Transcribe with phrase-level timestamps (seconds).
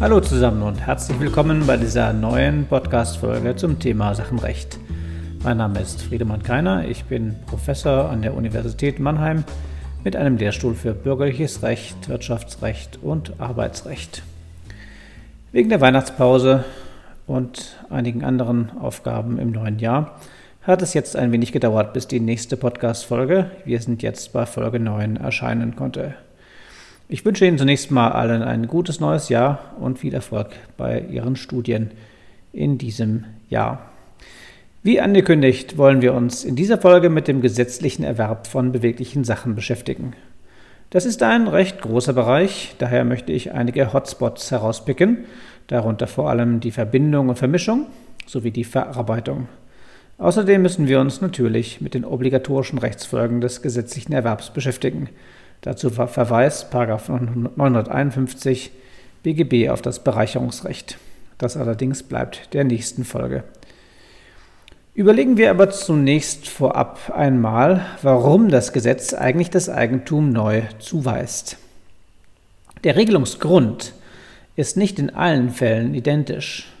[0.00, 4.78] Hallo zusammen und herzlich willkommen bei dieser neuen Podcast-Folge zum Thema Sachenrecht.
[5.42, 9.42] Mein Name ist Friedemann Keiner, ich bin Professor an der Universität Mannheim
[10.04, 14.22] mit einem Lehrstuhl für Bürgerliches Recht, Wirtschaftsrecht und Arbeitsrecht.
[15.50, 16.62] Wegen der Weihnachtspause
[17.26, 20.20] und einigen anderen Aufgaben im neuen Jahr
[20.62, 24.78] hat es jetzt ein wenig gedauert, bis die nächste Podcast-Folge, wir sind jetzt bei Folge
[24.78, 26.14] 9, erscheinen konnte.
[27.10, 31.36] Ich wünsche Ihnen zunächst mal allen ein gutes neues Jahr und viel Erfolg bei Ihren
[31.36, 31.90] Studien
[32.52, 33.90] in diesem Jahr.
[34.82, 39.54] Wie angekündigt, wollen wir uns in dieser Folge mit dem gesetzlichen Erwerb von beweglichen Sachen
[39.54, 40.12] beschäftigen.
[40.90, 45.24] Das ist ein recht großer Bereich, daher möchte ich einige Hotspots herauspicken,
[45.66, 47.86] darunter vor allem die Verbindung und Vermischung
[48.26, 49.48] sowie die Verarbeitung.
[50.18, 55.08] Außerdem müssen wir uns natürlich mit den obligatorischen Rechtsfolgen des gesetzlichen Erwerbs beschäftigen.
[55.62, 58.70] Dazu verweist 951
[59.22, 60.98] BGB auf das Bereicherungsrecht.
[61.36, 63.44] Das allerdings bleibt der nächsten Folge.
[64.94, 71.56] Überlegen wir aber zunächst vorab einmal, warum das Gesetz eigentlich das Eigentum neu zuweist.
[72.84, 73.92] Der Regelungsgrund
[74.56, 76.72] ist nicht in allen Fällen identisch,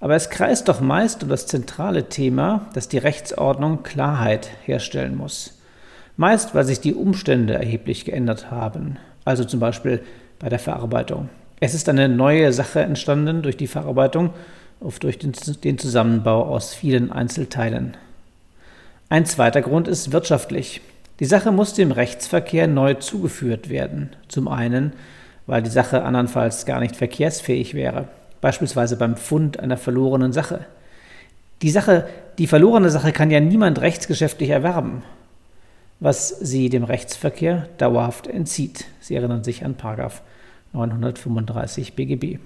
[0.00, 5.54] aber es kreist doch meist um das zentrale Thema, dass die Rechtsordnung Klarheit herstellen muss
[6.16, 10.00] meist weil sich die Umstände erheblich geändert haben, also zum Beispiel
[10.38, 11.28] bei der Verarbeitung.
[11.60, 14.30] Es ist eine neue Sache entstanden durch die Verarbeitung,
[14.80, 17.96] oft durch den, den Zusammenbau aus vielen Einzelteilen.
[19.08, 20.80] Ein zweiter Grund ist wirtschaftlich.
[21.20, 24.10] Die Sache muss dem Rechtsverkehr neu zugeführt werden.
[24.28, 24.92] Zum einen,
[25.46, 28.08] weil die Sache andernfalls gar nicht verkehrsfähig wäre,
[28.40, 30.66] beispielsweise beim Fund einer verlorenen Sache.
[31.62, 35.02] Die Sache, die verlorene Sache kann ja niemand rechtsgeschäftlich erwerben
[36.04, 38.84] was sie dem Rechtsverkehr dauerhaft entzieht.
[39.00, 39.74] Sie erinnern sich an
[40.74, 42.40] 935 BGB.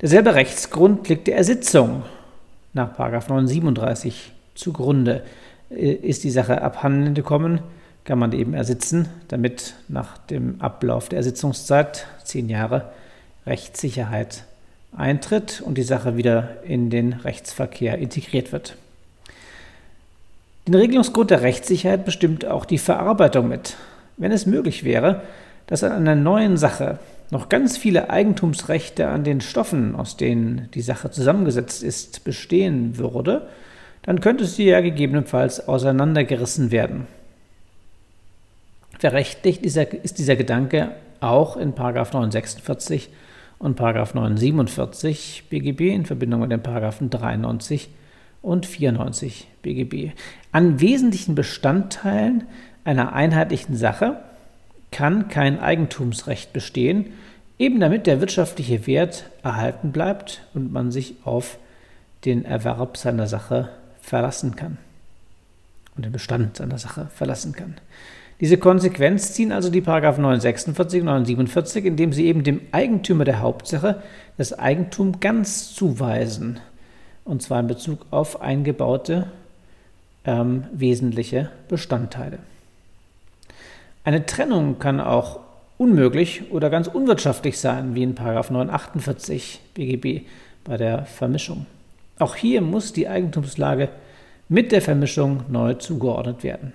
[0.00, 2.04] Derselbe Rechtsgrund liegt der Ersitzung
[2.74, 5.24] nach 937 zugrunde.
[5.68, 7.58] Äh, ist die Sache abhanden gekommen,
[8.04, 12.92] kann man eben ersitzen, damit nach dem Ablauf der Ersitzungszeit, zehn Jahre,
[13.46, 14.44] Rechtssicherheit
[14.96, 18.76] eintritt und die Sache wieder in den Rechtsverkehr integriert wird.
[20.68, 23.78] Den Regelungsgrund der Rechtssicherheit bestimmt auch die Verarbeitung mit.
[24.18, 25.22] Wenn es möglich wäre,
[25.66, 26.98] dass an einer neuen Sache
[27.30, 33.48] noch ganz viele Eigentumsrechte an den Stoffen, aus denen die Sache zusammengesetzt ist, bestehen würde,
[34.02, 37.06] dann könnte sie ja gegebenenfalls auseinandergerissen werden.
[38.98, 40.90] Verrechtlicht ist dieser Gedanke
[41.20, 43.08] auch in 946
[43.58, 47.88] und 947 BGB in Verbindung mit den Paragraphen 93
[48.48, 50.12] und 94 BGB.
[50.52, 52.44] An wesentlichen Bestandteilen
[52.84, 54.20] einer einheitlichen Sache
[54.90, 57.12] kann kein Eigentumsrecht bestehen,
[57.58, 61.58] eben damit der wirtschaftliche Wert erhalten bleibt und man sich auf
[62.24, 63.68] den Erwerb seiner Sache
[64.00, 64.78] verlassen kann
[65.96, 67.74] und den Bestand seiner Sache verlassen kann.
[68.40, 73.40] Diese Konsequenz ziehen also die Paragraphen 946 und 947, indem sie eben dem Eigentümer der
[73.40, 74.02] Hauptsache
[74.36, 76.60] das Eigentum ganz zuweisen
[77.28, 79.26] und zwar in Bezug auf eingebaute
[80.24, 82.38] ähm, wesentliche Bestandteile.
[84.02, 85.40] Eine Trennung kann auch
[85.76, 90.26] unmöglich oder ganz unwirtschaftlich sein, wie in 948 BGB
[90.64, 91.66] bei der Vermischung.
[92.18, 93.90] Auch hier muss die Eigentumslage
[94.48, 96.72] mit der Vermischung neu zugeordnet werden.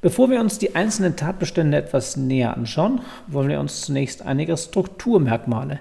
[0.00, 5.80] Bevor wir uns die einzelnen Tatbestände etwas näher anschauen, wollen wir uns zunächst einige Strukturmerkmale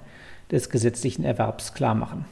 [0.52, 2.26] des gesetzlichen Erwerbs klarmachen.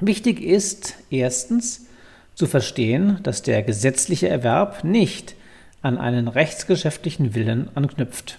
[0.00, 1.86] Wichtig ist erstens
[2.34, 5.34] zu verstehen, dass der gesetzliche Erwerb nicht
[5.82, 8.38] an einen rechtsgeschäftlichen Willen anknüpft.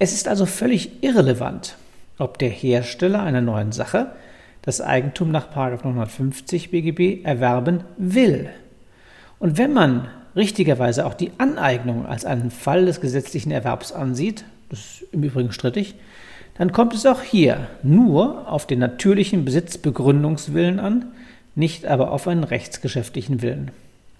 [0.00, 1.76] Es ist also völlig irrelevant,
[2.18, 4.12] ob der Hersteller einer neuen Sache
[4.62, 8.50] das Eigentum nach 950 BGB erwerben will.
[9.38, 14.80] Und wenn man richtigerweise auch die Aneignung als einen Fall des gesetzlichen Erwerbs ansieht, das
[14.80, 15.94] ist im Übrigen strittig,
[16.58, 21.06] dann kommt es auch hier nur auf den natürlichen Besitzbegründungswillen an,
[21.54, 23.70] nicht aber auf einen rechtsgeschäftlichen Willen.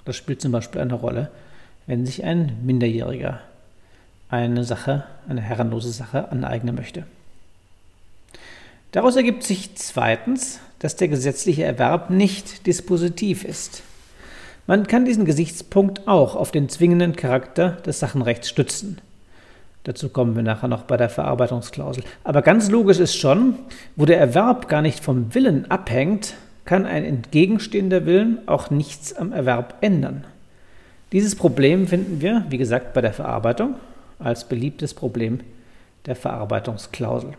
[0.04, 1.30] Das spielt zum Beispiel eine Rolle,
[1.86, 3.40] wenn sich ein Minderjähriger
[4.28, 7.04] eine Sache, eine herrenlose Sache aneignen möchte.
[8.92, 13.82] Daraus ergibt sich zweitens, dass der gesetzliche Erwerb nicht dispositiv ist.
[14.66, 19.00] Man kann diesen Gesichtspunkt auch auf den zwingenden Charakter des Sachenrechts stützen.
[19.84, 22.04] Dazu kommen wir nachher noch bei der Verarbeitungsklausel.
[22.22, 23.56] Aber ganz logisch ist schon,
[23.96, 26.34] wo der Erwerb gar nicht vom Willen abhängt,
[26.64, 30.24] kann ein entgegenstehender Willen auch nichts am Erwerb ändern.
[31.10, 33.74] Dieses Problem finden wir, wie gesagt, bei der Verarbeitung
[34.20, 35.40] als beliebtes Problem
[36.06, 37.32] der Verarbeitungsklausel.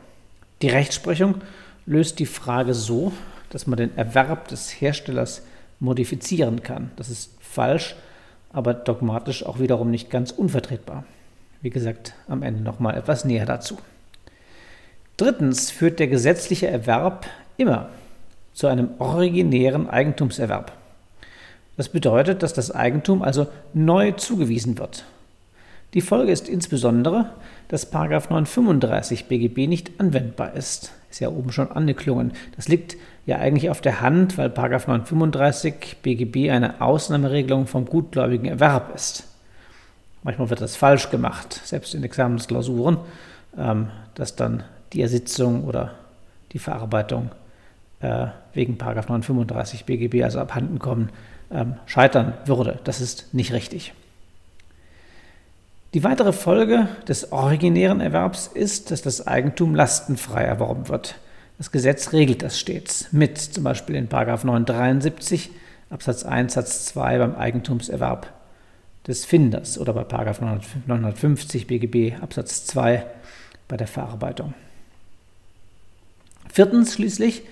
[0.61, 1.35] Die Rechtsprechung
[1.85, 3.13] löst die Frage so,
[3.49, 5.43] dass man den Erwerb des Herstellers
[5.79, 6.91] modifizieren kann.
[6.97, 7.95] Das ist falsch,
[8.51, 11.05] aber dogmatisch auch wiederum nicht ganz unvertretbar.
[11.63, 13.77] Wie gesagt, am Ende nochmal etwas näher dazu.
[15.15, 17.25] Drittens führt der gesetzliche Erwerb
[17.55, 17.87] immer
[18.53, 20.73] zu einem originären Eigentumserwerb.
[21.77, 25.05] Das bedeutet, dass das Eigentum also neu zugewiesen wird.
[25.93, 27.29] Die Folge ist insbesondere,
[27.69, 30.91] dass 935 BGB nicht anwendbar ist.
[31.09, 32.33] Ist ja oben schon angeklungen.
[32.57, 38.93] Das liegt ja eigentlich auf der Hand, weil 935 BGB eine Ausnahmeregelung vom gutgläubigen Erwerb
[38.93, 39.32] ist.
[40.23, 42.97] Manchmal wird das falsch gemacht, selbst in Examensklausuren,
[43.57, 45.95] ähm, dass dann die Ersitzung oder
[46.53, 47.31] die Verarbeitung
[47.99, 51.09] äh, wegen 935 BGB, also abhanden kommen,
[51.51, 52.79] ähm, scheitern würde.
[52.85, 53.93] Das ist nicht richtig.
[55.93, 61.15] Die weitere Folge des originären Erwerbs ist, dass das Eigentum lastenfrei erworben wird.
[61.57, 65.51] Das Gesetz regelt das stets mit, zum Beispiel in 973
[65.91, 68.33] Absatz 1 Satz 2 beim Eigentumserwerb
[69.07, 73.05] des Finders oder bei 950 BGB Absatz 2
[73.67, 74.53] bei der Verarbeitung.
[76.51, 77.43] Viertens schließlich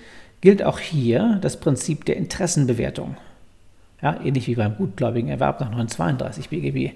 [0.41, 3.17] gilt auch hier das Prinzip der Interessenbewertung.
[4.01, 6.93] Ja, ähnlich wie beim gutgläubigen Erwerb nach 932 BGB.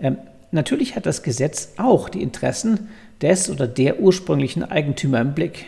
[0.00, 0.16] Ähm,
[0.50, 2.88] natürlich hat das Gesetz auch die Interessen
[3.22, 5.66] des oder der ursprünglichen Eigentümer im Blick.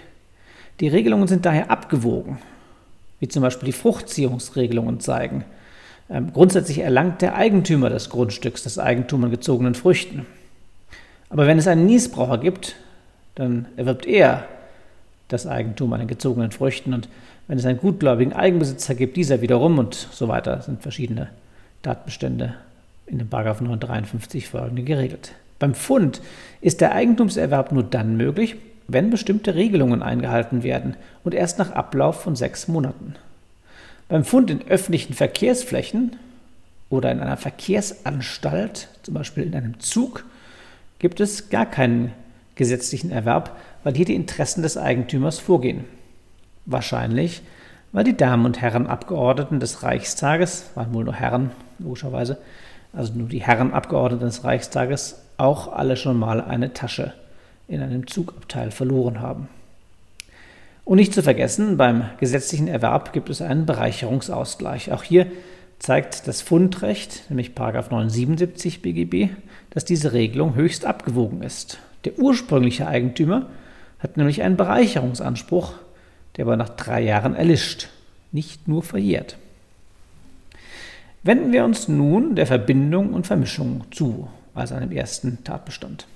[0.81, 2.38] Die Regelungen sind daher abgewogen,
[3.20, 5.44] wie zum Beispiel die Fruchtziehungsregelungen zeigen.
[6.12, 10.26] Ähm, grundsätzlich erlangt der Eigentümer des Grundstücks das Eigentum an gezogenen Früchten.
[11.31, 12.76] Aber wenn es einen Niesbraucher gibt,
[13.35, 14.44] dann erwirbt er
[15.29, 16.93] das Eigentum an den gezogenen Früchten.
[16.93, 17.09] Und
[17.49, 21.31] wenn es einen gutgläubigen Eigenbesitzer gibt, dieser wiederum und so weiter, sind verschiedene
[21.82, 22.55] Tatbestände
[23.06, 25.32] in dem Paragraph 953 folgende geregelt.
[25.59, 26.20] Beim Fund
[26.61, 28.56] ist der Eigentumserwerb nur dann möglich,
[28.88, 33.14] wenn bestimmte Regelungen eingehalten werden und erst nach Ablauf von sechs Monaten.
[34.12, 36.17] Beim Fund in öffentlichen Verkehrsflächen
[36.91, 40.26] oder in einer Verkehrsanstalt, zum Beispiel in einem Zug,
[40.99, 42.12] gibt es gar keinen
[42.55, 45.85] gesetzlichen Erwerb, weil hier die Interessen des Eigentümers vorgehen.
[46.67, 47.41] Wahrscheinlich,
[47.93, 52.37] weil die Damen und Herren Abgeordneten des Reichstages, waren wohl nur Herren, logischerweise,
[52.93, 57.14] also nur die Herren Abgeordneten des Reichstages, auch alle schon mal eine Tasche
[57.67, 59.49] in einem Zugabteil verloren haben.
[60.92, 64.92] Und nicht zu vergessen, beim gesetzlichen Erwerb gibt es einen Bereicherungsausgleich.
[64.92, 65.26] Auch hier
[65.78, 69.30] zeigt das Fundrecht, nämlich 977 BGB,
[69.70, 71.78] dass diese Regelung höchst abgewogen ist.
[72.04, 73.46] Der ursprüngliche Eigentümer
[74.00, 75.72] hat nämlich einen Bereicherungsanspruch,
[76.36, 77.88] der aber nach drei Jahren erlischt,
[78.30, 79.38] nicht nur verjährt.
[81.22, 86.06] Wenden wir uns nun der Verbindung und Vermischung zu, also einem ersten Tatbestand.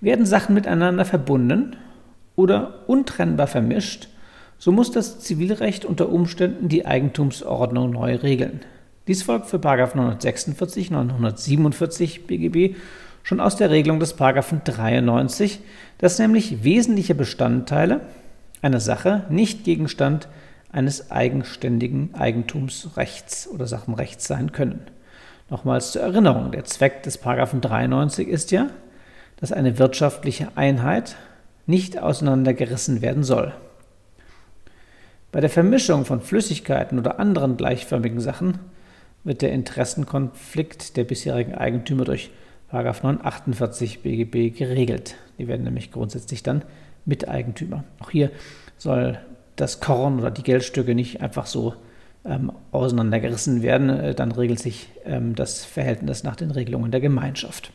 [0.00, 1.74] Werden Sachen miteinander verbunden
[2.36, 4.08] oder untrennbar vermischt,
[4.58, 8.60] so muss das Zivilrecht unter Umständen die Eigentumsordnung neu regeln.
[9.06, 12.76] Dies folgt für 946, 947 BGB
[13.22, 15.60] schon aus der Regelung des 93,
[15.98, 18.00] dass nämlich wesentliche Bestandteile
[18.62, 20.28] einer Sache nicht Gegenstand
[20.72, 24.80] eines eigenständigen Eigentumsrechts oder Sachenrechts sein können.
[25.50, 28.68] Nochmals zur Erinnerung, der Zweck des 93 ist ja,
[29.36, 31.16] dass eine wirtschaftliche Einheit
[31.66, 33.52] nicht auseinandergerissen werden soll.
[35.32, 38.58] Bei der Vermischung von Flüssigkeiten oder anderen gleichförmigen Sachen
[39.24, 42.30] wird der Interessenkonflikt der bisherigen Eigentümer durch
[42.70, 45.16] 948 BGB geregelt.
[45.38, 46.62] Die werden nämlich grundsätzlich dann
[47.04, 47.84] Miteigentümer.
[48.00, 48.30] Auch hier
[48.78, 49.18] soll
[49.56, 51.74] das Korn oder die Geldstücke nicht einfach so
[52.24, 53.90] ähm, auseinandergerissen werden.
[53.90, 57.72] Äh, dann regelt sich ähm, das Verhältnis nach den Regelungen der Gemeinschaft.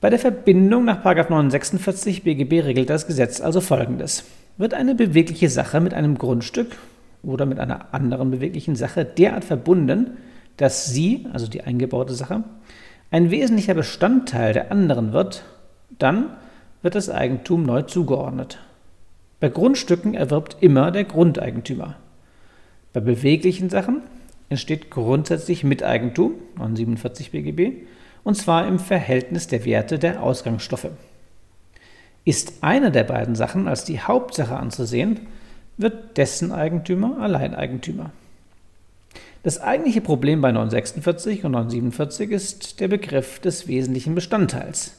[0.00, 4.24] Bei der Verbindung nach 946 BGB regelt das Gesetz also folgendes.
[4.58, 6.76] Wird eine bewegliche Sache mit einem Grundstück
[7.22, 10.18] oder mit einer anderen beweglichen Sache derart verbunden,
[10.58, 12.44] dass sie, also die eingebaute Sache,
[13.10, 15.44] ein wesentlicher Bestandteil der anderen wird,
[15.98, 16.30] dann
[16.82, 18.58] wird das Eigentum neu zugeordnet.
[19.40, 21.96] Bei Grundstücken erwirbt immer der Grundeigentümer.
[22.92, 24.02] Bei beweglichen Sachen
[24.48, 27.86] entsteht grundsätzlich Miteigentum, 947 BGB,
[28.26, 30.88] und zwar im Verhältnis der Werte der Ausgangsstoffe.
[32.24, 35.20] Ist eine der beiden Sachen als die Hauptsache anzusehen,
[35.76, 38.10] wird dessen Eigentümer Alleineigentümer.
[39.44, 44.96] Das eigentliche Problem bei 946 und 947 ist der Begriff des wesentlichen Bestandteils.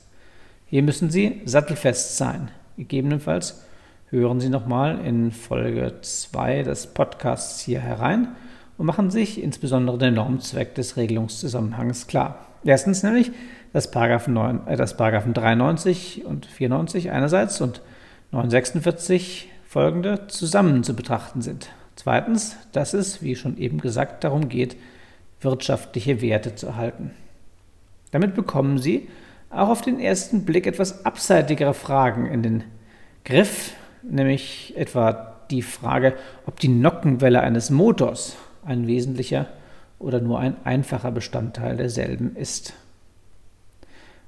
[0.68, 2.50] Hier müssen Sie sattelfest sein.
[2.78, 3.62] Gegebenenfalls
[4.10, 8.30] hören Sie nochmal in Folge 2 des Podcasts hier herein
[8.78, 12.46] und machen sich insbesondere den Normzweck des Regelungszusammenhangs klar.
[12.64, 13.32] Erstens nämlich,
[13.74, 17.82] dass Paragraphen, 9, äh, dass Paragraphen 93 und 94 einerseits und
[18.32, 21.70] 946 folgende zusammen zu betrachten sind.
[21.96, 24.78] Zweitens, dass es, wie schon eben gesagt, darum geht,
[25.42, 27.12] wirtschaftliche Werte zu erhalten.
[28.12, 29.08] Damit bekommen Sie
[29.50, 32.64] auch auf den ersten Blick etwas abseitigere Fragen in den
[33.24, 36.16] Griff, nämlich etwa die Frage,
[36.46, 38.36] ob die Nockenwelle eines Motors
[38.68, 39.48] ein wesentlicher
[40.00, 42.74] oder nur ein einfacher Bestandteil derselben ist.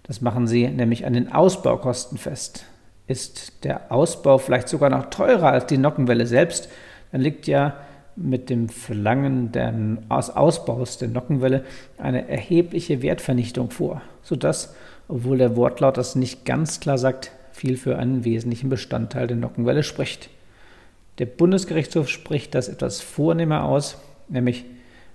[0.03, 2.65] Das machen Sie nämlich an den Ausbaukosten fest.
[3.05, 6.69] Ist der Ausbau vielleicht sogar noch teurer als die Nockenwelle selbst,
[7.11, 7.75] dann liegt ja
[8.15, 11.63] mit dem Verlangen des Ausbaus der Nockenwelle
[11.97, 14.75] eine erhebliche Wertvernichtung vor, sodass,
[15.07, 19.83] obwohl der Wortlaut das nicht ganz klar sagt, viel für einen wesentlichen Bestandteil der Nockenwelle
[19.83, 20.29] spricht.
[21.19, 23.97] Der Bundesgerichtshof spricht das etwas vornehmer aus,
[24.29, 24.65] nämlich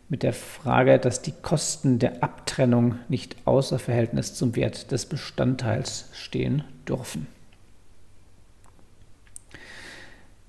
[0.08, 6.10] mit der Frage, dass die Kosten der Abtrennung nicht außer Verhältnis zum Wert des Bestandteils
[6.12, 7.26] stehen dürfen.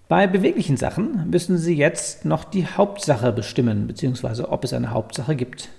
[0.08, 5.36] Bei beweglichen Sachen müssen Sie jetzt noch die Hauptsache bestimmen, beziehungsweise ob es eine Hauptsache
[5.36, 5.70] gibt.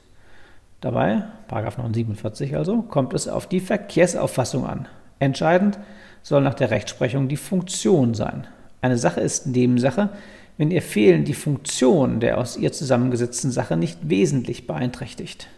[0.81, 4.89] Dabei, 947 also, kommt es auf die Verkehrsauffassung an.
[5.21, 5.79] Entscheidend
[6.23, 8.49] soll nach der Rechtsprechung die Funktion sein.
[8.81, 10.11] Eine Sache ist Nebensache,
[10.59, 15.49] wenn ihr Fehlen die Funktion der aus ihr zusammengesetzten Sache nicht wesentlich beeinträchtigt.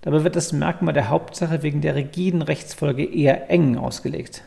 [0.00, 4.42] Dabei wird das Merkmal der Hauptsache wegen der rigiden Rechtsfolge eher eng ausgelegt.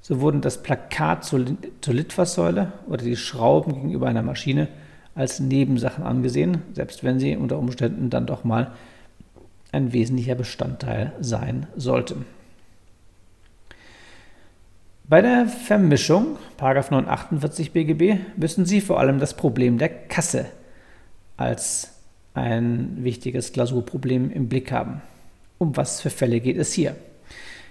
[0.00, 1.44] So wurden das Plakat zur,
[1.86, 4.68] Litfaßsäule oder die Schrauben gegenüber einer Maschine
[5.14, 8.72] als Nebensachen angesehen, selbst wenn sie unter Umständen dann doch mal
[9.72, 12.26] ein wesentlicher Bestandteil sein sollten.
[15.06, 20.46] Bei der Vermischung, 948 BGB, müssen Sie vor allem das Problem der Kasse
[21.36, 21.90] als
[22.32, 25.02] ein wichtiges Klausurproblem im Blick haben.
[25.58, 26.96] Um was für Fälle geht es hier?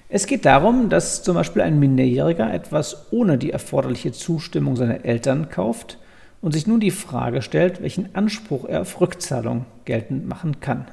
[0.09, 5.49] Es geht darum, dass zum Beispiel ein Minderjähriger etwas ohne die erforderliche Zustimmung seiner Eltern
[5.49, 5.97] kauft
[6.39, 10.85] und sich nun die Frage stellt, welchen Anspruch er auf Rückzahlung geltend machen kann.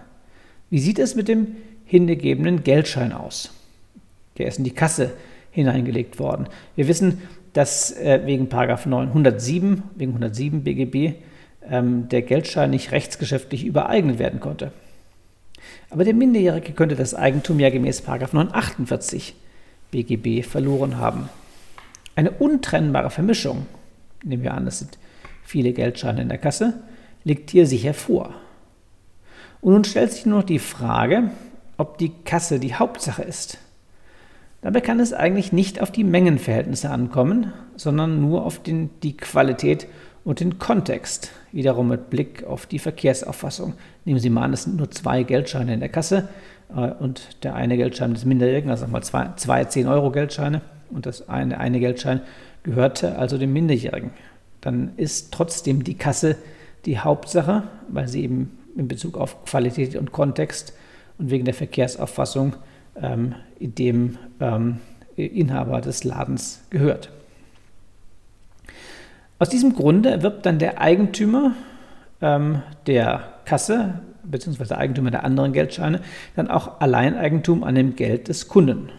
[0.71, 1.49] Wie sieht es mit dem
[1.85, 3.51] hingegebenen Geldschein aus?
[4.39, 5.11] Der ist in die Kasse
[5.50, 6.47] hineingelegt worden.
[6.76, 11.14] Wir wissen, dass äh, wegen 907, wegen 107 BGB,
[11.69, 14.73] ähm, der Geldschein nicht rechtsgeschäftlich übereignet werden konnte.
[15.90, 19.35] Aber der Minderjährige könnte das Eigentum ja gemäß 948
[19.90, 21.28] BGB verloren haben.
[22.14, 23.66] Eine untrennbare Vermischung,
[24.25, 24.99] nehmen wir an, es sind
[25.42, 26.83] viele Geldscheine in der Kasse,
[27.25, 28.35] liegt hier sicher vor.
[29.61, 31.30] Und nun stellt sich nur noch die Frage,
[31.76, 33.59] ob die Kasse die Hauptsache ist.
[34.62, 39.87] Dabei kann es eigentlich nicht auf die Mengenverhältnisse ankommen, sondern nur auf den, die Qualität
[40.23, 43.73] und den Kontext, wiederum mit Blick auf die Verkehrsauffassung.
[44.05, 46.29] Nehmen Sie mal an, es sind nur zwei Geldscheine in der Kasse
[46.76, 51.59] äh, und der eine Geldschein des Minderjährigen, also mal zwei, zwei 10-Euro-Geldscheine und das eine,
[51.59, 52.21] eine Geldschein
[52.62, 54.11] gehörte also dem Minderjährigen.
[54.61, 56.37] Dann ist trotzdem die Kasse
[56.85, 60.75] die Hauptsache, weil sie eben in Bezug auf Qualität und Kontext
[61.19, 62.55] und wegen der Verkehrsauffassung
[63.02, 64.78] ähm, dem ähm,
[65.16, 67.11] Inhaber des Ladens gehört.
[69.38, 71.54] Aus diesem Grunde erwirbt dann der Eigentümer
[72.21, 74.64] ähm, der Kasse bzw.
[74.64, 76.00] der Eigentümer der anderen Geldscheine
[76.37, 78.90] dann auch Alleineigentum an dem Geld des Kunden.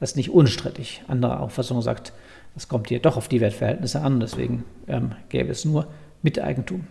[0.00, 1.02] Das ist nicht unstrittig.
[1.08, 2.12] Andere Auffassung sagt,
[2.54, 5.86] das kommt hier doch auf die Wertverhältnisse an, deswegen ähm, gäbe es nur
[6.22, 6.86] Miteigentum.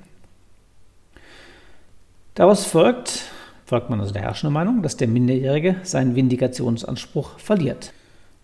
[2.35, 3.30] Daraus folgt,
[3.71, 7.93] folgt man also der herrschenden Meinung, dass der Minderjährige seinen Vindikationsanspruch verliert.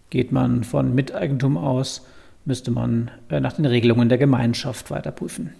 [0.09, 2.07] Geht man von Miteigentum aus,
[2.45, 5.53] müsste man äh, nach den Regelungen der Gemeinschaft weiter prüfen.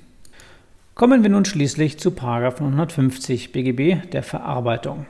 [0.96, 5.06] Kommen wir nun schließlich zu 150 BGB der Verarbeitung.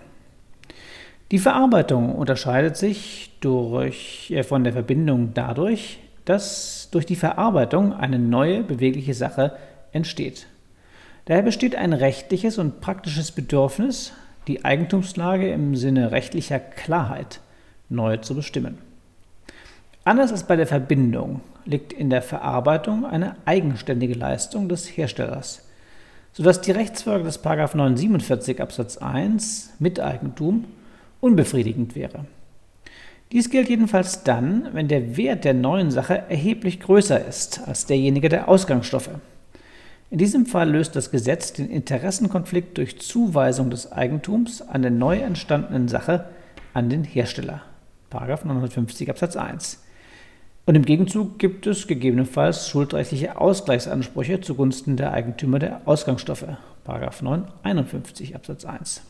[1.29, 8.17] Die Verarbeitung unterscheidet sich durch, äh, von der Verbindung dadurch, dass durch die Verarbeitung eine
[8.17, 9.55] neue bewegliche Sache
[9.91, 10.47] entsteht.
[11.25, 14.13] Daher besteht ein rechtliches und praktisches Bedürfnis,
[14.47, 17.41] die Eigentumslage im Sinne rechtlicher Klarheit
[17.89, 18.77] neu zu bestimmen.
[20.03, 25.67] Anders als bei der Verbindung liegt in der Verarbeitung eine eigenständige Leistung des Herstellers,
[26.31, 30.65] sodass die Rechtsfolge des 947 Absatz 1 Miteigentum
[31.19, 32.25] unbefriedigend wäre.
[33.33, 38.29] Dies gilt jedenfalls dann, wenn der Wert der neuen Sache erheblich größer ist als derjenige
[38.29, 39.09] der Ausgangsstoffe.
[40.09, 45.17] In diesem Fall löst das Gesetz den Interessenkonflikt durch Zuweisung des Eigentums an der neu
[45.17, 46.29] entstandenen Sache
[46.73, 47.61] an den Hersteller.
[48.09, 49.83] 950 Absatz 1.
[50.65, 56.47] Und im Gegenzug gibt es gegebenenfalls schuldrechtliche Ausgleichsansprüche zugunsten der Eigentümer der Ausgangsstoffe,
[56.85, 59.01] 951 Absatz 1.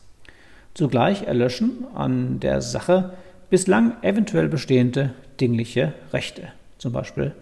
[0.74, 3.12] Zugleich erlöschen an der Sache
[3.50, 7.34] bislang eventuell bestehende dingliche Rechte, zum Beispiel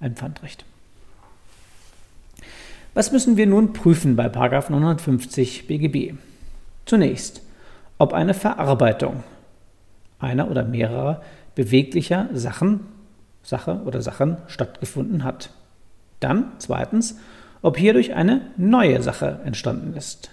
[0.00, 0.64] ein Pfandrecht.
[2.94, 6.14] Was müssen wir nun prüfen bei 950 BGB?
[6.86, 7.42] Zunächst,
[7.98, 9.24] ob eine Verarbeitung
[10.20, 11.20] einer oder mehrerer
[11.56, 12.86] beweglicher Sachen,
[13.42, 15.50] Sache oder Sachen stattgefunden hat.
[16.20, 17.18] Dann zweitens,
[17.62, 20.30] ob hierdurch eine neue Sache entstanden ist.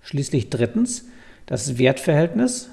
[0.00, 1.06] Schließlich drittens,
[1.46, 2.70] das Wertverhältnis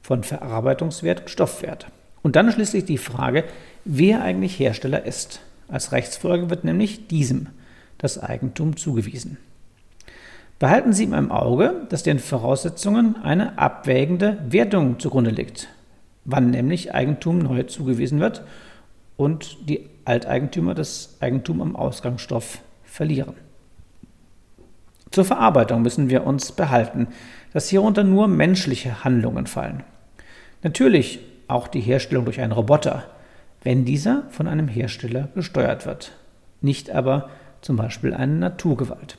[0.00, 1.88] von Verarbeitungswert und Stoffwert.
[2.22, 3.44] Und dann schließlich die Frage,
[3.84, 5.40] wer eigentlich Hersteller ist.
[5.68, 7.48] Als Rechtsfolge wird nämlich diesem
[8.00, 9.38] das Eigentum zugewiesen.
[10.58, 15.68] Behalten Sie im Auge, dass den Voraussetzungen eine abwägende Wertung zugrunde liegt,
[16.24, 18.42] wann nämlich Eigentum neu zugewiesen wird
[19.16, 23.34] und die Alteigentümer das Eigentum am Ausgangsstoff verlieren.
[25.10, 27.08] Zur Verarbeitung müssen wir uns behalten,
[27.52, 29.82] dass hierunter nur menschliche Handlungen fallen.
[30.62, 33.04] Natürlich auch die Herstellung durch einen Roboter,
[33.62, 36.12] wenn dieser von einem Hersteller gesteuert wird,
[36.60, 37.30] nicht aber
[37.60, 39.16] zum Beispiel eine Naturgewalt.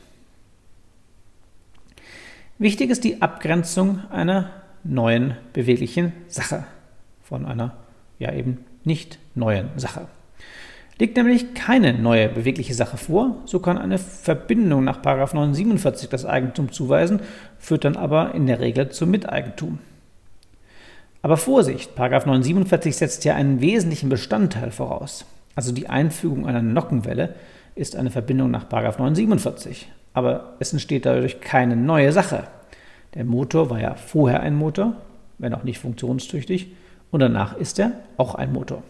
[2.57, 4.51] Wichtig ist die Abgrenzung einer
[4.83, 6.65] neuen beweglichen Sache
[7.23, 7.75] von einer
[8.19, 10.07] ja eben nicht neuen Sache.
[10.99, 16.71] Liegt nämlich keine neue bewegliche Sache vor, so kann eine Verbindung nach 947 das Eigentum
[16.71, 17.21] zuweisen,
[17.57, 19.79] führt dann aber in der Regel zum Miteigentum.
[21.23, 25.25] Aber Vorsicht, 947 setzt ja einen wesentlichen Bestandteil voraus.
[25.55, 27.35] Also die Einfügung einer Nockenwelle
[27.75, 29.89] ist eine Verbindung nach 947.
[30.13, 32.47] Aber es entsteht dadurch keine neue Sache.
[33.13, 34.95] Der Motor war ja vorher ein Motor,
[35.37, 36.73] wenn auch nicht funktionstüchtig,
[37.11, 38.83] und danach ist er auch ein Motor.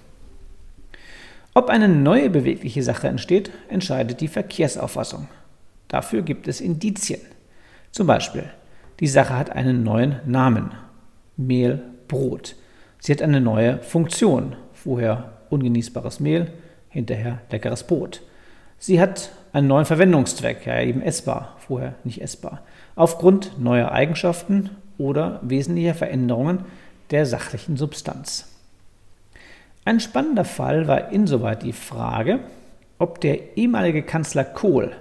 [1.53, 5.27] Ob eine neue bewegliche Sache entsteht, entscheidet die Verkehrsauffassung.
[5.87, 7.19] Dafür gibt es Indizien.
[7.91, 8.45] Zum Beispiel,
[8.99, 10.71] die Sache hat einen neuen Namen.
[11.35, 12.55] Mehl, Brot.
[12.99, 14.55] Sie hat eine neue Funktion.
[14.73, 16.51] Vorher ungenießbares Mehl,
[16.89, 18.21] hinterher leckeres Brot.
[18.83, 22.63] Sie hat einen neuen Verwendungszweck, ja eben essbar, vorher nicht essbar,
[22.95, 26.65] aufgrund neuer Eigenschaften oder wesentlicher Veränderungen
[27.11, 28.51] der sachlichen Substanz.
[29.85, 32.39] Ein spannender Fall war insoweit die Frage,
[32.97, 34.93] ob der ehemalige Kanzler Kohl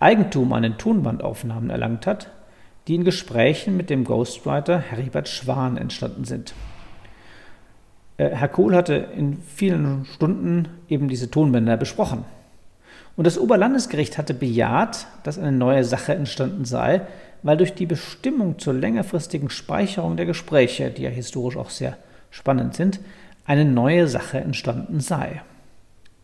[0.00, 2.28] Eigentum an den Tonbandaufnahmen erlangt hat,
[2.88, 6.54] die in Gesprächen mit dem Ghostwriter Heribert Schwan entstanden sind.
[8.16, 12.24] Äh, Herr Kohl hatte in vielen Stunden eben diese Tonbänder besprochen.
[13.16, 17.02] Und das Oberlandesgericht hatte bejaht, dass eine neue Sache entstanden sei,
[17.42, 21.96] weil durch die Bestimmung zur längerfristigen Speicherung der Gespräche, die ja historisch auch sehr
[22.30, 23.00] spannend sind,
[23.44, 25.42] eine neue Sache entstanden sei.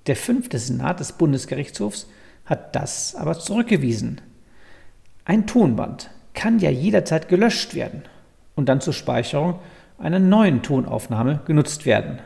[0.07, 2.07] Der fünfte Senat des Bundesgerichtshofs
[2.46, 4.20] hat das aber zurückgewiesen.
[5.24, 8.03] Ein Tonband kann ja jederzeit gelöscht werden
[8.55, 9.59] und dann zur Speicherung
[9.98, 12.20] einer neuen Tonaufnahme genutzt werden.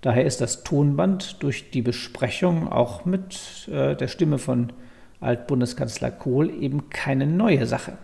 [0.00, 4.72] Daher ist das Tonband durch die Besprechung auch mit äh, der Stimme von
[5.20, 7.98] Altbundeskanzler Kohl eben keine neue Sache.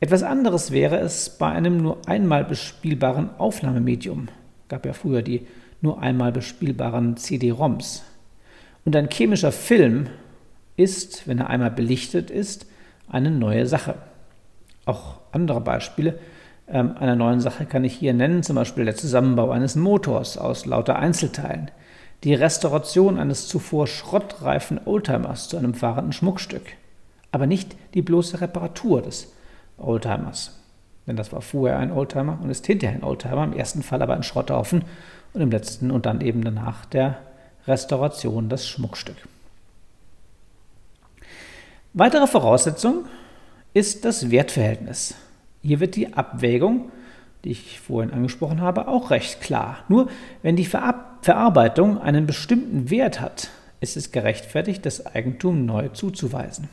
[0.00, 4.28] Etwas anderes wäre es bei einem nur einmal bespielbaren Aufnahmemedium.
[4.68, 5.46] Gab ja früher die
[5.80, 8.02] nur einmal bespielbaren CD-ROMs.
[8.84, 10.08] Und ein chemischer Film
[10.76, 12.66] ist, wenn er einmal belichtet ist,
[13.08, 13.94] eine neue Sache.
[14.84, 16.18] Auch andere Beispiele
[16.68, 20.66] ähm, einer neuen Sache kann ich hier nennen, zum Beispiel der Zusammenbau eines Motors aus
[20.66, 21.70] lauter Einzelteilen,
[22.24, 26.64] die Restauration eines zuvor schrottreifen Oldtimers zu einem fahrenden Schmuckstück,
[27.30, 29.32] aber nicht die bloße Reparatur des
[29.78, 30.58] Oldtimers.
[31.06, 34.14] Denn das war vorher ein Oldtimer und ist hinterher ein Oldtimer, im ersten Fall aber
[34.14, 34.84] ein Schrotthaufen
[35.34, 37.18] und im letzten und dann eben danach der
[37.66, 39.16] Restauration das Schmuckstück.
[41.92, 43.06] Weitere Voraussetzung
[43.72, 45.14] ist das Wertverhältnis.
[45.66, 46.92] Hier wird die Abwägung,
[47.42, 49.78] die ich vorhin angesprochen habe, auch recht klar.
[49.88, 50.08] Nur
[50.42, 53.50] wenn die Ver Verarbeitung einen bestimmten Wert hat,
[53.80, 56.68] ist es gerechtfertigt, das Eigentum neu zuzuweisen.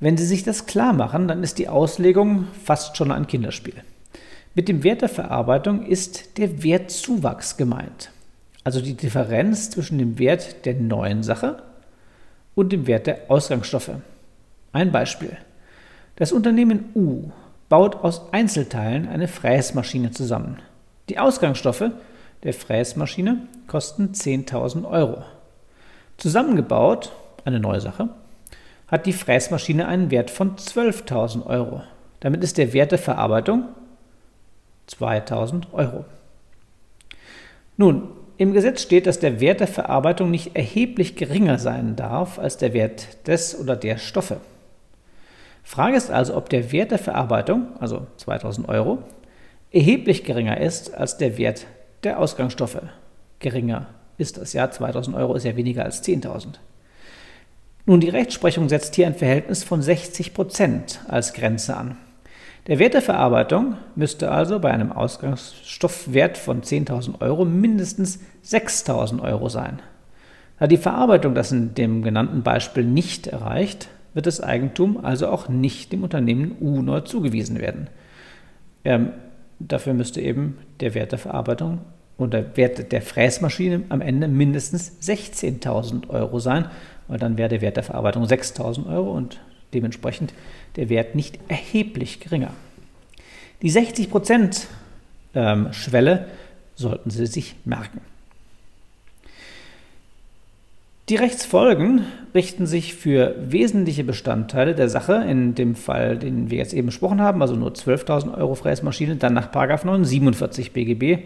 [0.00, 3.76] Wenn Sie sich das klar machen, dann ist die Auslegung fast schon ein Kinderspiel.
[4.54, 8.10] Mit dem Wert der Verarbeitung ist der Wertzuwachs gemeint,
[8.64, 11.62] also die Differenz zwischen dem Wert der neuen Sache
[12.54, 13.92] und dem Wert der Ausgangsstoffe.
[14.72, 15.38] Ein Beispiel.
[16.16, 17.30] Das Unternehmen U
[17.72, 20.58] baut aus Einzelteilen eine Fräsmaschine zusammen.
[21.08, 21.90] Die Ausgangsstoffe
[22.42, 25.22] der Fräsmaschine kosten 10.000 Euro.
[26.18, 27.12] Zusammengebaut,
[27.46, 28.10] eine neue Sache,
[28.88, 31.82] hat die Fräsmaschine einen Wert von 12.000 Euro.
[32.20, 33.64] Damit ist der Wert der Verarbeitung
[34.90, 36.04] 2.000 Euro.
[37.78, 42.58] Nun, Im Gesetz steht, dass der Wert der Verarbeitung nicht erheblich geringer sein darf als
[42.58, 44.42] der Wert des oder der Stoffe.
[45.62, 48.98] Frage ist also, ob der Wert der Verarbeitung, also 2000 Euro,
[49.70, 51.66] erheblich geringer ist als der Wert
[52.04, 52.82] der Ausgangsstoffe.
[53.38, 53.86] Geringer
[54.18, 56.58] ist das, ja, 2000 Euro ist ja weniger als 10.000.
[57.84, 61.96] Nun, die Rechtsprechung setzt hier ein Verhältnis von 60 Prozent als Grenze an.
[62.68, 69.48] Der Wert der Verarbeitung müsste also bei einem Ausgangsstoffwert von 10.000 Euro mindestens 6.000 Euro
[69.48, 69.80] sein.
[70.60, 75.48] Da die Verarbeitung das in dem genannten Beispiel nicht erreicht, wird das Eigentum also auch
[75.48, 77.88] nicht dem Unternehmen U neu zugewiesen werden.
[78.84, 79.10] Ähm,
[79.58, 81.80] dafür müsste eben der Wert der Verarbeitung
[82.16, 86.66] und der Wert der Fräsmaschine am Ende mindestens 16.000 Euro sein,
[87.08, 89.40] weil dann wäre der Wert der Verarbeitung 6.000 Euro und
[89.74, 90.34] dementsprechend
[90.76, 92.52] der Wert nicht erheblich geringer.
[93.62, 94.66] Die 60%
[95.34, 95.68] ähm,
[96.74, 98.00] sollten Sie sich merken.
[101.12, 106.72] Die Rechtsfolgen richten sich für wesentliche Bestandteile der Sache, in dem Fall, den wir jetzt
[106.72, 111.22] eben besprochen haben, also nur 12.000 Euro Fräsmaschine, dann nach 947 BGB.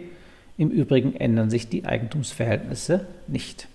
[0.57, 3.69] Im Übrigen ändern sich die Eigentumsverhältnisse nicht.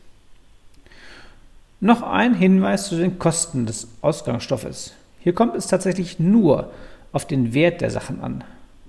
[1.81, 4.93] Noch ein Hinweis zu den Kosten des Ausgangsstoffes.
[5.21, 6.73] Hier kommt es tatsächlich nur
[7.13, 8.45] auf den Wert der Sachen an,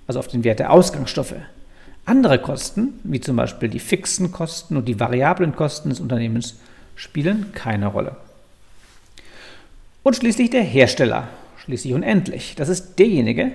[0.08, 1.36] also auf den Wert der Ausgangsstoffe.
[2.04, 6.58] Andere Kosten, wie zum Beispiel die fixen Kosten und die variablen Kosten des Unternehmens,
[6.96, 8.16] spielen keine Rolle.
[10.04, 12.56] Und schließlich der Hersteller, schließlich unendlich.
[12.56, 13.54] Das ist derjenige,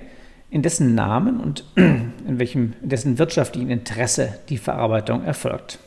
[0.51, 5.79] in dessen Namen und in, welchem, in dessen wirtschaftlichen Interesse die Verarbeitung erfolgt.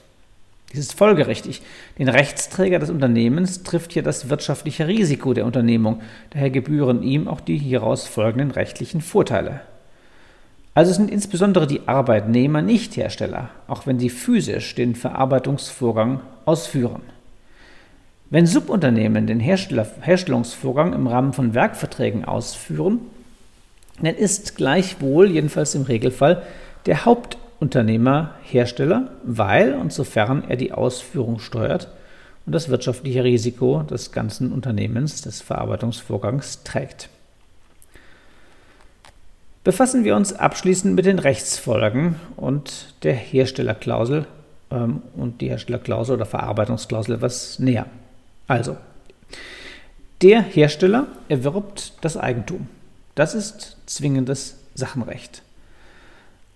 [0.71, 1.61] Dies ist folgerichtig.
[1.97, 7.41] Den Rechtsträger des Unternehmens trifft hier das wirtschaftliche Risiko der Unternehmung, daher gebühren ihm auch
[7.41, 9.61] die hieraus folgenden rechtlichen Vorteile.
[10.73, 17.01] Also sind insbesondere die Arbeitnehmer nicht Hersteller, auch wenn sie physisch den Verarbeitungsvorgang ausführen.
[18.31, 23.01] Wenn Subunternehmen den Herstellungsvorgang im Rahmen von Werkverträgen ausführen,
[24.01, 26.41] dann ist gleichwohl, jedenfalls im Regelfall,
[26.85, 31.89] der Haupt Unternehmer Hersteller, weil und sofern er die Ausführung steuert
[32.45, 37.09] und das wirtschaftliche Risiko des ganzen Unternehmens, des Verarbeitungsvorgangs trägt.
[39.65, 44.25] Befassen wir uns abschließend mit den Rechtsfolgen und der Herstellerklausel
[44.71, 47.87] ähm, und die Herstellerklausel oder Verarbeitungsklausel etwas näher.
[48.51, 48.75] Also,
[50.21, 52.67] der Hersteller erwirbt das Eigentum.
[53.15, 55.41] Das ist zwingendes Sachenrecht.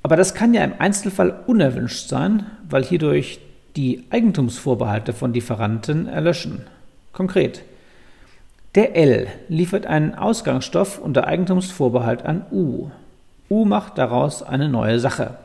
[0.04, 3.40] Aber das kann ja im Einzelfall unerwünscht sein, weil hierdurch
[3.78, 6.68] die Eigentumsvorbehalte von Lieferanten erlöschen.
[7.14, 7.62] Konkret.
[8.76, 12.90] Der L liefert einen Ausgangsstoff unter Eigentumsvorbehalt an U.
[13.50, 15.38] U macht daraus eine neue Sache.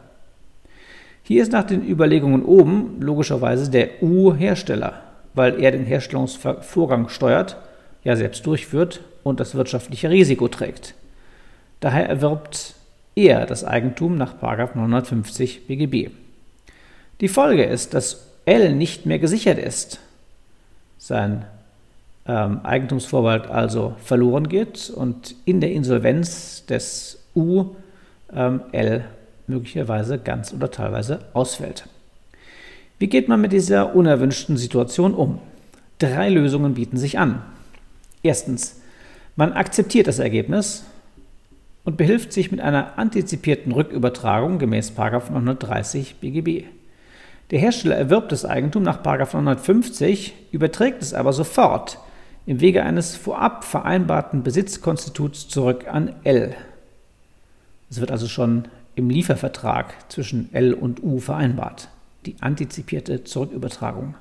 [1.23, 5.05] Hier ist nach den Überlegungen oben logischerweise der U-Hersteller,
[5.35, 7.57] weil er den Herstellungsvorgang steuert,
[8.05, 10.95] ja selbst durchführt und das wirtschaftliche Risiko trägt.
[11.81, 12.75] Daher erwirbt
[13.15, 16.11] er das Eigentum nach 950 BGB.
[17.21, 20.01] Die Folge ist, dass L nicht mehr gesichert ist,
[20.99, 21.45] sein
[22.27, 27.77] ähm, Eigentumsvorbehalt also verloren geht und in der Insolvenz des U
[28.33, 29.05] ähm, L
[29.47, 31.87] möglicherweise ganz oder teilweise ausfällt.
[33.01, 35.39] Wie geht man mit dieser unerwünschten Situation um?
[35.99, 37.43] Drei Lösungen bieten sich an.
[38.23, 38.79] Erstens,
[39.37, 40.85] man akzeptiert das Ergebnis
[41.83, 46.67] und behilft sich mit einer antizipierten Rückübertragung gemäß 930 BGB.
[47.51, 51.99] Der Hersteller erwirbt das Eigentum nach 950, überträgt es aber sofort
[52.45, 56.55] im Wege eines vorab vereinbarten Besitzkonstituts zurück an L.
[57.89, 61.89] Es wird also schon im Liefervertrag zwischen L und U vereinbart,
[62.27, 64.15] die antizipierte Zurückübertragung.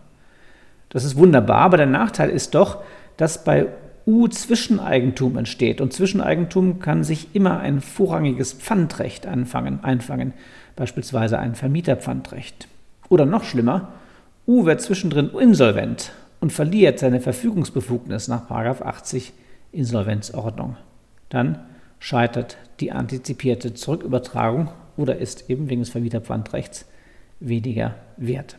[0.89, 2.83] Das ist wunderbar, aber der Nachteil ist doch,
[3.17, 3.67] dass bei
[4.07, 5.81] U-Zwischeneigentum entsteht.
[5.81, 10.33] Und Zwischeneigentum kann sich immer ein vorrangiges Pfandrecht anfangen, einfangen,
[10.75, 12.67] beispielsweise ein Vermieterpfandrecht.
[13.09, 13.89] Oder noch schlimmer,
[14.47, 19.33] U wird zwischendrin insolvent und verliert seine Verfügungsbefugnis nach 80
[19.71, 20.75] Insolvenzordnung.
[21.29, 21.59] Dann
[21.99, 26.85] scheitert die antizipierte Zurückübertragung oder ist eben wegen des Vermieterpfandrechts
[27.39, 28.57] weniger wert.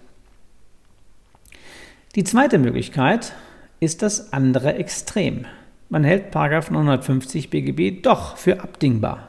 [2.15, 3.35] Die zweite Möglichkeit
[3.79, 5.47] ist das andere Extrem.
[5.89, 9.29] Man hält 950 BGB doch für abdingbar.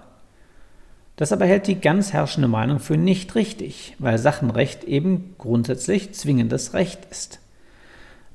[1.16, 6.74] Das aber hält die ganz herrschende Meinung für nicht richtig, weil Sachenrecht eben grundsätzlich zwingendes
[6.74, 7.40] Recht ist.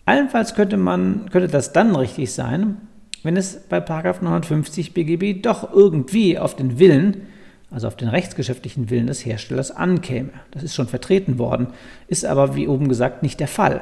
[0.05, 2.77] Allenfalls könnte, man, könnte das dann richtig sein,
[3.25, 7.27] wenn es bei 950 BGB doch irgendwie auf den Willen
[7.71, 10.31] also auf den rechtsgeschäftlichen Willen des Herstellers, ankäme.
[10.51, 11.69] Das ist schon vertreten worden,
[12.09, 13.81] ist aber, wie oben gesagt, nicht der Fall.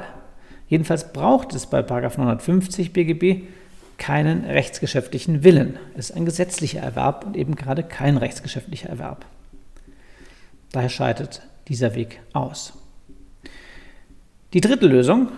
[0.67, 3.43] Jedenfalls braucht es bei 950 BGB
[3.97, 5.77] keinen rechtsgeschäftlichen Willen.
[5.95, 9.25] Es ist ein gesetzlicher Erwerb und eben gerade kein rechtsgeschäftlicher Erwerb.
[10.71, 12.73] Daher scheidet dieser Weg aus.
[14.53, 15.29] Die dritte Lösung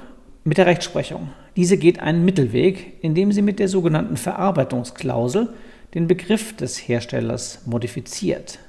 [0.43, 1.29] mit der Rechtsprechung.
[1.55, 5.49] Diese geht einen Mittelweg, indem sie mit der sogenannten Verarbeitungsklausel
[5.93, 8.59] den Begriff des Herstellers modifiziert.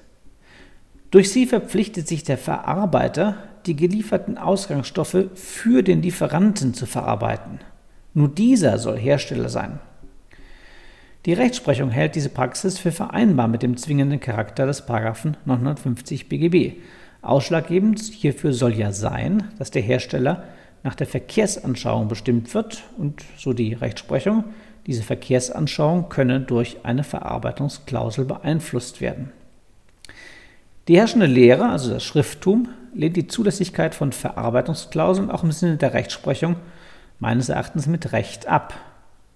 [1.10, 7.60] Durch sie verpflichtet sich der Verarbeiter, die gelieferten Ausgangsstoffe für den Lieferanten zu verarbeiten.
[8.14, 9.80] Nur dieser soll Hersteller sein.
[11.26, 16.78] Die Rechtsprechung hält diese Praxis für vereinbar mit dem zwingenden Charakter des 950 BGB.
[17.22, 20.44] Ausschlaggebend hierfür soll ja sein, dass der Hersteller
[20.84, 24.44] nach der Verkehrsanschauung bestimmt wird und so die Rechtsprechung,
[24.88, 29.30] diese Verkehrsanschauung könne durch eine Verarbeitungsklausel beeinflusst werden.
[30.88, 35.92] Die herrschende Lehre, also das Schrifttum, lehnt die Zulässigkeit von Verarbeitungsklauseln auch im Sinne der
[35.92, 36.56] Rechtsprechung
[37.18, 38.72] meines Erachtens mit Recht ab.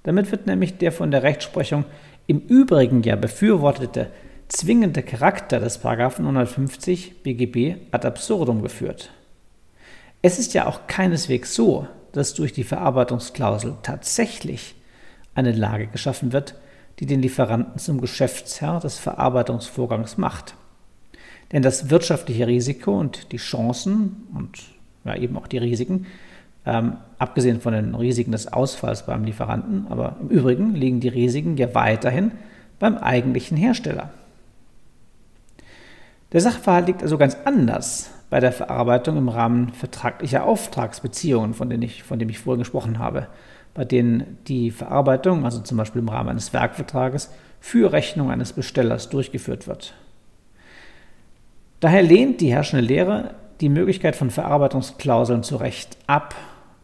[0.05, 1.85] Damit wird nämlich der von der Rechtsprechung
[2.27, 4.11] im Übrigen ja befürwortete
[4.49, 9.11] zwingende Charakter des 150 BGB ad absurdum geführt.
[10.23, 14.77] Es ist ja auch keineswegs so, dass durch die Verarbeitungsklausel tatsächlich
[15.35, 16.55] eine Lage geschaffen wird,
[16.99, 20.55] die den Lieferanten zum Geschäftsherr des Verarbeitungsvorgangs macht.
[21.53, 24.59] Denn das wirtschaftliche Risiko und die Chancen und
[25.05, 26.07] ja, eben auch die Risiken,
[26.65, 31.57] ähm, abgesehen von den Risiken des Ausfalls beim Lieferanten, aber im Übrigen liegen die Risiken
[31.57, 32.33] ja weiterhin
[32.79, 34.11] beim eigentlichen Hersteller.
[36.33, 41.83] Der Sachverhalt liegt also ganz anders bei der Verarbeitung im Rahmen vertraglicher Auftragsbeziehungen, von denen
[41.83, 43.27] ich, von dem ich vorhin gesprochen habe,
[43.75, 47.31] bei denen die Verarbeitung, also zum Beispiel im Rahmen eines Werkvertrages,
[47.61, 49.95] für Rechnung eines Bestellers durchgeführt wird.
[51.81, 56.35] Daher lehnt die herrschende Lehre die Möglichkeit von Verarbeitungsklauseln zu Recht ab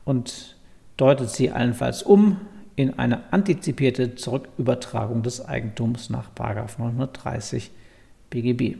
[0.04, 0.56] und
[0.96, 2.40] deutet sie allenfalls um
[2.76, 7.72] in eine antizipierte Zurückübertragung des Eigentums nach 930
[8.30, 8.76] BGB.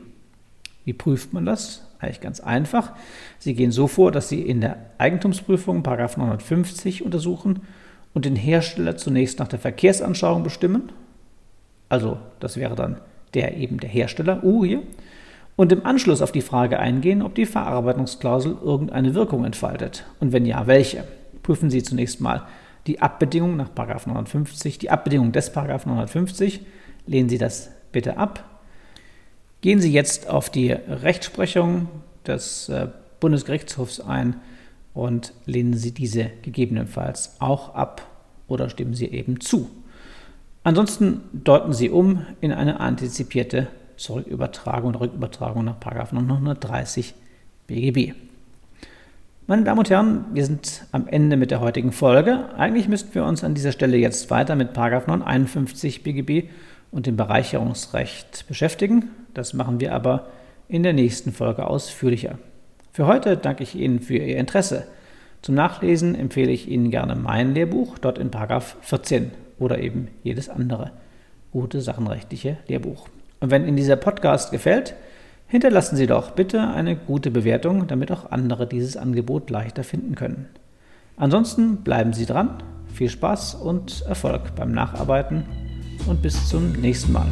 [0.85, 1.85] Wie prüft man das?
[1.99, 2.93] Eigentlich ganz einfach.
[3.39, 7.61] Sie gehen so vor, dass Sie in der Eigentumsprüfung 950 untersuchen
[8.13, 10.91] und den Hersteller zunächst nach der Verkehrsanschauung bestimmen.
[11.89, 13.01] Also das wäre dann
[13.33, 14.81] der eben der Hersteller, U hier.
[15.55, 20.05] Und im Anschluss auf die Frage eingehen, ob die Verarbeitungsklausel irgendeine Wirkung entfaltet.
[20.19, 21.03] Und wenn ja, welche.
[21.43, 22.47] Prüfen Sie zunächst mal
[22.87, 26.61] die Abbedingung nach 950, die Abbedingung des 950.
[27.05, 28.45] Lehnen Sie das bitte ab
[29.61, 31.89] Gehen Sie jetzt auf die Rechtsprechung
[32.25, 32.87] des äh,
[33.19, 34.37] Bundesgerichtshofs ein
[34.93, 38.05] und lehnen Sie diese gegebenenfalls auch ab
[38.47, 39.69] oder stimmen Sie eben zu.
[40.63, 47.13] Ansonsten deuten Sie um in eine antizipierte Zurückübertragung oder Rückübertragung nach 930
[47.67, 48.13] BGB.
[49.47, 52.53] Meine Damen und Herren, wir sind am Ende mit der heutigen Folge.
[52.55, 56.49] Eigentlich müssten wir uns an dieser Stelle jetzt weiter mit 951 BGB
[56.91, 59.09] und dem Bereicherungsrecht beschäftigen.
[59.33, 60.27] Das machen wir aber
[60.67, 62.37] in der nächsten Folge ausführlicher.
[62.91, 64.87] Für heute danke ich Ihnen für Ihr Interesse.
[65.41, 68.31] Zum Nachlesen empfehle ich Ihnen gerne mein Lehrbuch, dort in
[68.81, 70.91] 14 oder eben jedes andere
[71.51, 73.07] gute sachenrechtliche Lehrbuch.
[73.39, 74.95] Und wenn Ihnen dieser Podcast gefällt,
[75.47, 80.47] hinterlassen Sie doch bitte eine gute Bewertung, damit auch andere dieses Angebot leichter finden können.
[81.17, 85.45] Ansonsten bleiben Sie dran, viel Spaß und Erfolg beim Nacharbeiten
[86.07, 87.27] und bis zum nächsten Mal.